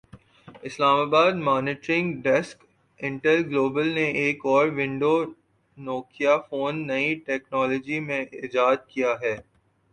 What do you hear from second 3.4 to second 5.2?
global نے ایک اور ونڈو